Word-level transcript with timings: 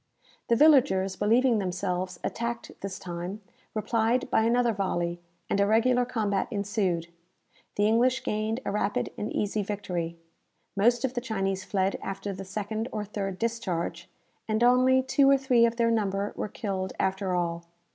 The 0.47 0.55
villagers 0.55 1.15
believing 1.15 1.59
themselves 1.59 2.19
attacked 2.23 2.71
this 2.81 2.97
time, 2.97 3.39
replied 3.75 4.31
by 4.31 4.41
another 4.45 4.73
volley, 4.73 5.19
and 5.47 5.59
a 5.59 5.67
regular 5.67 6.05
combat 6.05 6.47
ensued. 6.49 7.09
The 7.75 7.85
English 7.85 8.23
gained 8.23 8.61
a 8.65 8.71
rapid 8.71 9.11
and 9.15 9.31
easy 9.31 9.61
victory, 9.61 10.17
most 10.75 11.05
of 11.05 11.13
the 11.13 11.21
Chinese 11.21 11.63
fled 11.63 11.99
after 12.01 12.33
the 12.33 12.43
second 12.45 12.89
or 12.91 13.05
third 13.05 13.37
discharge, 13.37 14.09
and 14.47 14.63
only 14.63 15.03
two 15.03 15.29
or 15.29 15.37
three 15.37 15.67
of 15.67 15.75
their 15.75 15.91
number 15.91 16.33
were 16.35 16.49
killed 16.49 16.93
after 16.99 17.35
all. 17.35 17.65